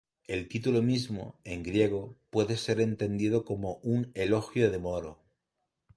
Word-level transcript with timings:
El 0.25 0.47
título 0.47 0.81
mismo, 0.81 1.39
en 1.43 1.61
griego, 1.61 2.17
puede 2.31 2.57
ser 2.57 2.81
entendido 2.81 3.45
como 3.45 3.75
un 3.83 4.11
"Elogio 4.15 4.71
de 4.71 4.79
Moro". 4.79 5.19